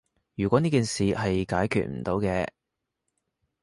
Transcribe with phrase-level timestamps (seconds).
[0.33, 2.47] 如果呢件事係解決唔到嘅